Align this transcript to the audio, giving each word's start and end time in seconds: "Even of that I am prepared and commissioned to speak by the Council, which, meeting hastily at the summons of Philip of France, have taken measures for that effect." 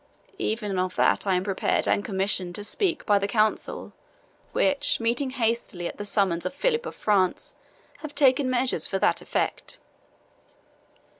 "Even 0.39 0.79
of 0.79 0.95
that 0.95 1.27
I 1.27 1.35
am 1.35 1.43
prepared 1.43 1.87
and 1.87 2.03
commissioned 2.03 2.55
to 2.55 2.63
speak 2.63 3.05
by 3.05 3.19
the 3.19 3.27
Council, 3.27 3.93
which, 4.51 4.99
meeting 4.99 5.29
hastily 5.29 5.85
at 5.87 5.97
the 5.97 6.05
summons 6.05 6.43
of 6.43 6.55
Philip 6.55 6.87
of 6.87 6.95
France, 6.95 7.53
have 7.99 8.15
taken 8.15 8.49
measures 8.49 8.87
for 8.87 8.97
that 8.97 9.21
effect." 9.21 9.77